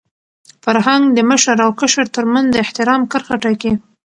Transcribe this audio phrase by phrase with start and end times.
[0.63, 3.71] فرهنګ د مشر او کشر تر منځ د احترام کرښه ټاکي.